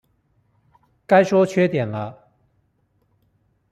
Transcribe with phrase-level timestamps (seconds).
[1.05, 2.27] 該說缺點了